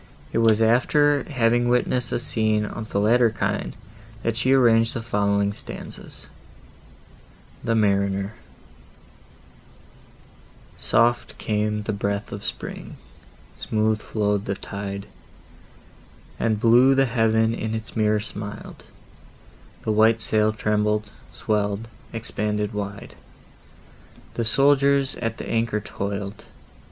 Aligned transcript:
It 0.33 0.39
was 0.39 0.63
after 0.63 1.25
having 1.29 1.69
witnessed 1.69 2.11
a 2.11 2.17
scene 2.17 2.65
of 2.65 2.89
the 2.89 2.99
latter 2.99 3.29
kind, 3.29 3.75
that 4.23 4.35
she 4.35 4.51
arranged 4.51 4.95
the 4.95 5.01
following 5.03 5.53
stanzas: 5.53 6.25
THE 7.63 7.75
MARINER 7.75 8.33
Soft 10.75 11.37
came 11.37 11.83
the 11.83 11.93
breath 11.93 12.31
of 12.31 12.43
spring; 12.43 12.97
smooth 13.53 14.01
flow'd 14.01 14.45
the 14.45 14.55
tide; 14.55 15.05
And 16.39 16.59
blue 16.59 16.95
the 16.95 17.05
heaven 17.05 17.53
in 17.53 17.75
its 17.75 17.95
mirror 17.95 18.19
smil'd; 18.19 18.83
The 19.83 19.91
white 19.91 20.19
sail 20.19 20.51
trembled, 20.51 21.11
swell'd, 21.31 21.87
expanded 22.11 22.73
wide, 22.73 23.13
The 24.33 24.37
busy 24.41 24.49
sailors 24.49 25.15
at 25.17 25.37
the 25.37 25.47
anchor 25.47 25.79
toil'd. 25.79 26.45